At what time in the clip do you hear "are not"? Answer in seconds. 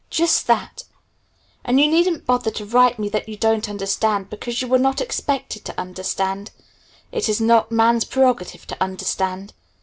4.73-4.99